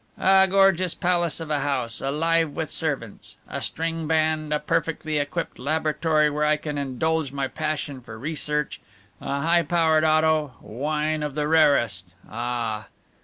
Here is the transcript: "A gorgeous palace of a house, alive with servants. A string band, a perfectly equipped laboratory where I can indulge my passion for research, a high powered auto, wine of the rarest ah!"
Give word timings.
"A 0.17 0.47
gorgeous 0.47 0.95
palace 0.95 1.39
of 1.39 1.51
a 1.51 1.59
house, 1.59 2.01
alive 2.01 2.55
with 2.55 2.71
servants. 2.71 3.35
A 3.47 3.61
string 3.61 4.07
band, 4.07 4.51
a 4.51 4.57
perfectly 4.57 5.19
equipped 5.19 5.59
laboratory 5.59 6.27
where 6.27 6.43
I 6.43 6.57
can 6.57 6.79
indulge 6.79 7.31
my 7.31 7.47
passion 7.47 8.01
for 8.01 8.17
research, 8.17 8.81
a 9.21 9.41
high 9.41 9.61
powered 9.61 10.03
auto, 10.03 10.55
wine 10.59 11.21
of 11.21 11.35
the 11.35 11.47
rarest 11.47 12.15
ah!" 12.27 12.87